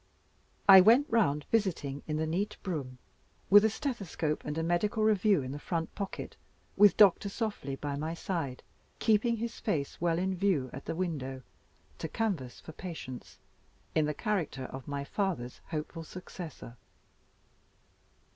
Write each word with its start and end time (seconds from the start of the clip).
I 0.67 0.81
went 0.81 1.05
round 1.11 1.45
visiting 1.51 2.01
in 2.07 2.17
the 2.17 2.25
neat 2.25 2.57
brougham 2.63 2.97
with 3.51 3.63
a 3.63 3.69
stethoscope 3.69 4.43
and 4.43 4.67
medical 4.67 5.03
review 5.03 5.43
in 5.43 5.51
the 5.51 5.59
front 5.59 5.93
pocket, 5.93 6.37
with 6.75 6.97
Doctor 6.97 7.29
Softly 7.29 7.75
by 7.75 7.95
my 7.95 8.15
side, 8.15 8.63
keeping 8.97 9.37
his 9.37 9.59
face 9.59 10.01
well 10.01 10.17
in 10.17 10.33
view 10.35 10.71
at 10.73 10.85
the 10.85 10.95
window 10.95 11.43
to 11.99 12.07
canvass 12.07 12.59
for 12.59 12.71
patients, 12.71 13.37
in 13.93 14.07
the 14.07 14.15
character 14.15 14.63
of 14.63 14.87
my 14.87 15.03
father's 15.03 15.61
hopeful 15.67 16.03
successor. 16.03 16.77